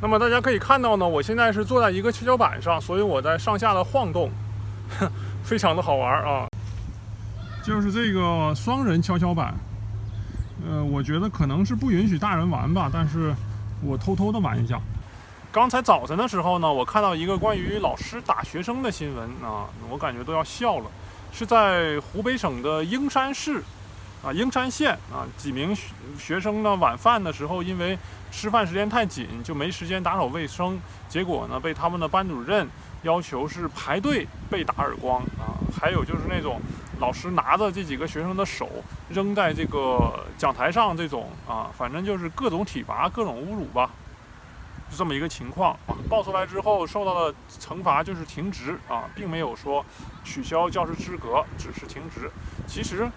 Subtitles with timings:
[0.00, 4.30] 那么大家可以看到呢，我现在是坐在一个跷跷板上，所以我在上下的晃动，
[5.42, 6.46] 非常的好玩啊。
[7.64, 9.54] 就是这个双人跷跷板，
[10.68, 13.34] 呃，我觉得可能是不允许大人玩吧，但是
[13.82, 14.78] 我偷偷的玩一下。
[15.50, 20.84] 刚才早晨的时候呢，我看到一个关于老师打学生的新闻啊，我感觉都要笑了。
[21.32, 23.62] 是在湖北省的英山市，
[24.24, 27.96] 啊，英山县啊，几名学学生呢，晚饭的时候因为
[28.32, 32.68] 吃饭时间太紧，就没时间打扫卫生，结果呢，被他们的班主任
[33.02, 35.54] 要求是排队被打耳光啊。
[35.78, 36.60] 还有就是那种
[36.98, 38.68] 老师拿着这几个学生的手
[39.10, 43.90] 扔在这个讲台上这种啊，反正就是各种体罚、各种侮辱吧。
[44.90, 49.84] 就这么一个情况啊，报出来之后受到的惩罚就是停职啊，并没有说
[50.24, 52.30] 取消教师资格，只是停职。
[52.66, 53.10] 其实，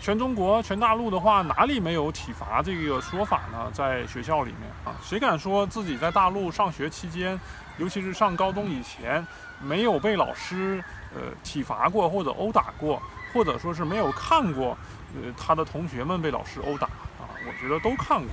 [0.00, 3.70] 全中国、全大陆的话，哪里没有体罚这个说法呢？
[3.72, 7.38] 在学校里面啊，谁敢说自己在大陆上学期间，
[7.78, 9.26] 尤其是上高中以前，
[9.62, 13.00] 没有被老师呃体罚过或者殴打过，
[13.32, 14.76] 或者说是没有看过
[15.14, 17.24] 呃他的同学们被老师殴打啊？
[17.46, 18.28] 我觉得都看过。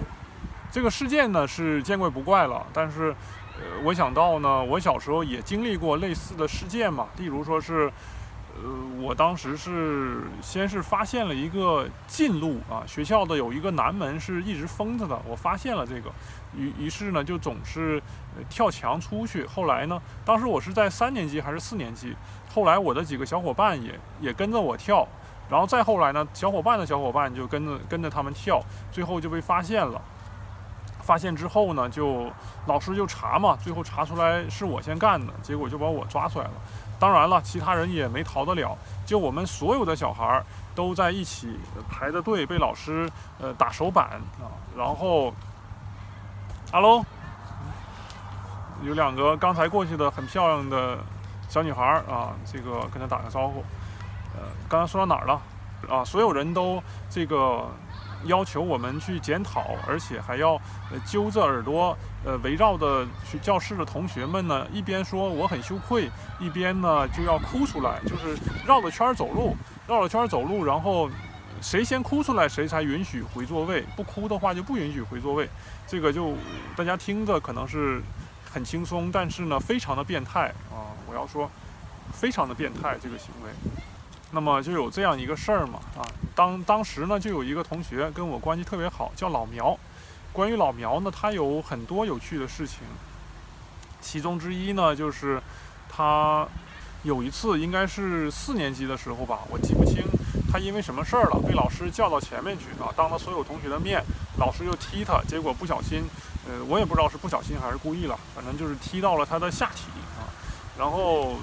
[0.72, 3.14] 这个事件呢是见怪不怪了，但是，
[3.58, 7.08] 呃，我想到呢，我小时候也经历过类似的事件嘛。
[7.18, 7.92] 例如说是，
[8.56, 8.64] 呃，
[9.02, 16.10] 我当时是先是发现了一个近路啊，学校的有一个南门是一直封着的，我发现了这个，
[16.56, 18.02] 于于是呢就总是
[18.50, 19.46] 跳墙出去。
[19.46, 22.16] 后来呢，当时我是在三年级还是四年级，
[22.56, 25.06] 后来我的几个小伙伴也也跟着我跳，
[25.50, 30.02] 然后再后来呢，小伙伴的小伙伴就跟着跟着他们跳，最后就被发现了。
[31.12, 32.32] 发现之后呢，就
[32.68, 36.52] 老师就查嘛，最后查出来是我先干的，结果就把我抓出来了。
[36.98, 41.60] 当然了，其他人也没逃得了，就我们所有的小孩儿都在一起
[41.90, 44.56] 排着队被老师呃打手板啊。
[44.78, 45.34] 然后
[46.72, 47.06] ，Hello，
[48.82, 50.98] 有两个刚才过去的很漂亮的
[51.50, 53.62] 小女孩儿啊，这个跟她打个招呼。
[54.34, 55.42] 呃，刚才说到哪儿了？
[55.90, 57.68] 啊，所有人都这个。
[58.26, 60.54] 要求我们去检讨，而且还要
[60.92, 66.10] 呃揪着耳朵，呃围绕的去教室的同学们呢，一边说我很羞愧，
[66.40, 69.56] 一边呢就要哭出来，就是绕着圈走路，
[69.88, 71.10] 绕着圈走路，然后
[71.62, 75.50] 谁先哭出来，谁才允许回座位，不哭的话就不允许回座位。
[75.88, 76.34] 这个就
[76.76, 78.02] 大家听着可能是
[78.52, 80.90] 很轻松，但是呢非常的变态啊！
[81.08, 81.50] 我要说，
[82.14, 83.81] 非常的变态这个行为。
[84.34, 89.78] 那么就有这样一个事儿嘛，啊，当当时呢就有一个同学跟我关系特别好，叫老苗。
[90.32, 92.80] 关于老苗呢，他有很多有趣的事情。
[94.00, 95.42] 其中之一呢，就是
[95.90, 96.48] 他
[97.04, 100.02] 有一次应该是四年级的时候吧，我记不清
[100.50, 104.02] 他因为什么事儿了，被老师叫到前面去啊，当着所有同学的面，
[104.38, 106.06] 老师又踢他，结果不小心，
[106.48, 109.88] 呃，我也不知道是不小心还是故意了，反正就是踢到了他的下体
[110.18, 110.24] 啊，
[110.80, 111.36] 然后。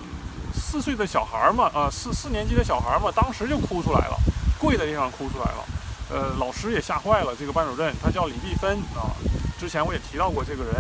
[0.58, 4.16] 四岁的小孩嘛，啊，四四年级的小孩嘛，当时就哭出来了，
[4.58, 5.64] 跪在地上哭出来了。
[6.10, 9.14] 呃，老师也吓坏了，这个班主任他叫李碧芬啊，
[9.58, 10.74] 之前我也提到过这个人，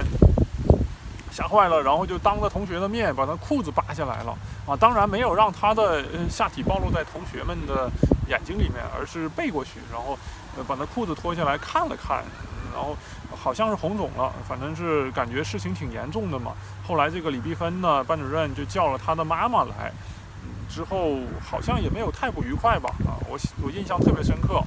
[1.30, 7.90] 吓坏了，然后就当着同学的面把他裤子扒下来了啊，当然没有让他的下体暴露在同学们的
[8.26, 10.18] 眼睛里面，而是背过去，然后
[10.56, 12.24] 呃把他裤子脱下来看了看，
[12.74, 12.96] 然后。
[13.40, 16.52] 好像是红肿了，反正是感觉事情挺严重的嘛。
[16.86, 19.92] 后来这个李碧芬呢，班主任就叫了他的妈妈来，
[20.68, 22.90] 之后好像也没有太不愉快吧。
[23.06, 24.60] 啊，我我印象特别深刻，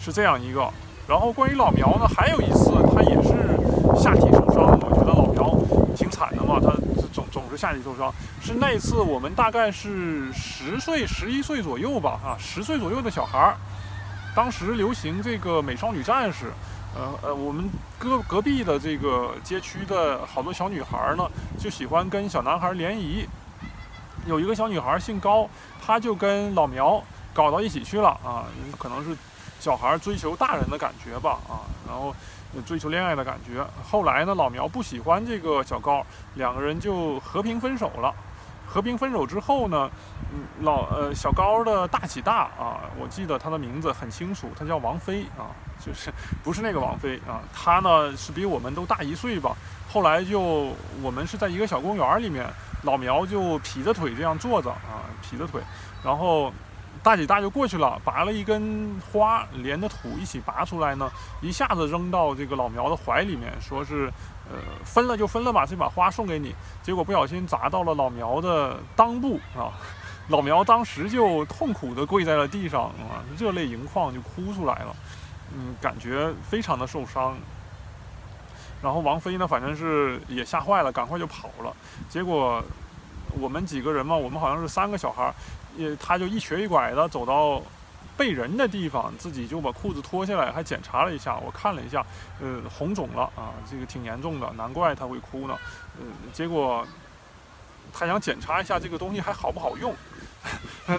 [0.00, 0.70] 是这样一个。
[1.08, 5.54] 然后关于老苗呢，还有一次他也是下体受伤，我觉得老苗
[5.96, 6.70] 挺惨的嘛，他
[7.12, 8.14] 总总是下体受伤。
[8.40, 13.56] 是那次我们大概是十岁、十一岁左右吧，啊，十岁左右的小孩儿，
[14.34, 16.52] 当时流行这个美少女战士。
[16.96, 17.68] 呃呃，我们
[17.98, 21.28] 隔隔壁的这个街区的好多小女孩呢，
[21.58, 23.26] 就喜欢跟小男孩联谊。
[24.26, 25.48] 有一个小女孩姓高，
[25.84, 27.02] 她就跟老苗
[27.32, 28.46] 搞到一起去了啊，
[28.78, 29.16] 可能是
[29.58, 32.14] 小孩追求大人的感觉吧啊，然后
[32.64, 33.66] 追求恋爱的感觉。
[33.82, 38.14] 后来呢，老苗不喜欢这个小高，两个人就和平分手了。
[38.66, 39.90] 和平分手之后呢，
[40.60, 45.50] 老呃小高的大起大啊，我记得他的名字很清楚，他叫王菲啊，
[45.84, 49.56] 就是不是那个王菲啊，他呢是比我们都大一岁吧。
[49.90, 50.40] 后来就
[51.02, 52.46] 我们是在一个小公园里面，
[52.82, 55.60] 老苗就劈着腿这样坐着啊，劈着腿，
[56.02, 56.52] 然后
[57.02, 61.10] 大姐大就过去了，拔了一根花连着土一起拔出来呢，
[61.40, 64.12] 一下子扔到这个老苗的怀里面，说是。
[64.46, 66.54] 呃，分了就分了吧，这把花送给你。
[66.82, 69.72] 结果不小心砸到了老苗的裆部啊，
[70.28, 74.96] 老苗当时就痛苦地跪在了地上啊，热泪盈眶就哭出来了，
[75.54, 77.36] 嗯，感觉非常的受伤。
[78.82, 81.74] 然后王菲呢，反正是也吓坏了，赶快就跑了。
[82.08, 82.62] 结果
[83.38, 85.32] 我们几个人嘛，我们好像是三个小孩，
[85.76, 87.62] 也他就一瘸一拐的走到
[88.16, 92.04] 背人的地方，自己就把裤子脱下来，还检查了一下，我看了一下，
[92.40, 95.56] 呃，红肿了啊，这个挺严重的，难怪他会哭呢。
[95.98, 96.86] 呃，结果
[97.92, 99.94] 他想检查一下这个东西还好不好用。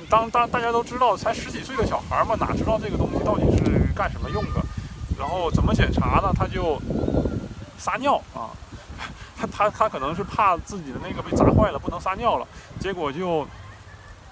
[0.09, 4.61] 当当大家都知道，才十几岁的小孩嘛，哪知道这个东西到底是干什么用的？
[5.17, 6.31] 然后怎么检查呢？
[6.35, 6.81] 他就
[7.77, 8.49] 撒尿啊，
[9.37, 12.47] 他他他可能是怕自己的那个被砸坏了，不能撒尿了，
[12.79, 13.47] 结果就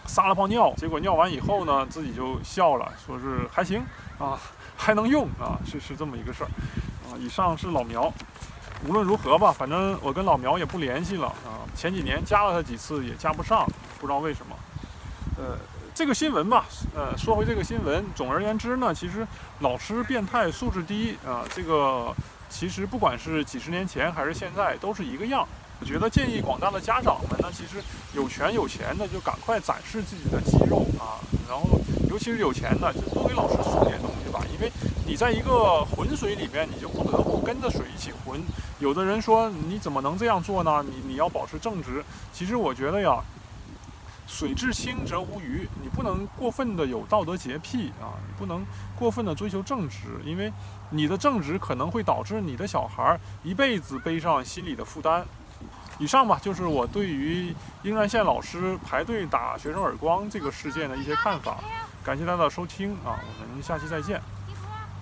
[0.08, 0.74] 撒了泡尿。
[0.76, 3.86] 结果尿完以后呢，自己就笑了，说是还行
[4.18, 4.40] 啊，
[4.76, 6.50] 还能用啊，是是这么一个事儿
[7.08, 7.14] 啊。
[7.20, 8.12] 以上是老苗，
[8.88, 11.64] 无论如何吧，反正我跟老苗也不联系了啊。
[11.76, 13.66] 前几年加了他几次也加不上，
[14.00, 14.56] 不知道为什么。
[15.38, 15.58] 呃，
[15.96, 16.66] 这个新闻吧，
[16.96, 19.26] 呃，说回这个新闻，总而言之呢，其实
[19.60, 22.14] 老师变态、素质低啊，这个
[22.50, 25.48] 其实不管是几十年前还是现在，都是一个样。
[25.80, 27.84] 我觉得建议广大的家长们呢，其实
[28.14, 31.20] 有权有钱的就赶快展示自己的肌肉啊，
[31.50, 34.72] 然后尤其是有钱的，就多给老师送点东西吧，因为
[35.06, 38.42] 你在一个浑水里面，你就不得不跟着水一起浑。
[38.80, 40.84] 有的人说你怎么能这样做呢？
[40.88, 42.04] 你你要保持正直。
[42.32, 43.22] 其实我觉得呀。
[44.26, 48.66] 水至清则无鱼，你不能过分的有道德洁癖啊，你不能
[48.98, 50.52] 过分的追求正直，因为
[50.90, 55.24] 你的正直可能会导致你的小孩一辈子背上心理的负担。
[56.00, 57.54] 以上吧，就是我对于
[57.84, 61.58] 英然县老师排队打学生耳光这个事件的一些看法。
[62.04, 64.20] 感谢大家的收听啊，我们下期再见。